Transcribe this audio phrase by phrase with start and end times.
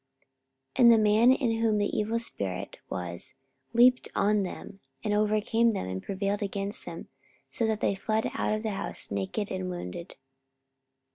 [0.77, 3.35] 44:019:016 And the man in whom the evil spirit was
[3.71, 7.07] leaped on them, and overcame them, and prevailed against them,
[7.51, 10.15] so that they fled out of that house naked and wounded.